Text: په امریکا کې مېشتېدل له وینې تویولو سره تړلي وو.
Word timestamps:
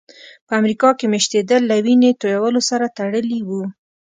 په 0.47 0.53
امریکا 0.61 0.89
کې 0.97 1.05
مېشتېدل 1.13 1.61
له 1.71 1.77
وینې 1.85 2.11
تویولو 2.21 2.61
سره 2.69 2.85
تړلي 2.97 3.39
وو. 3.47 3.63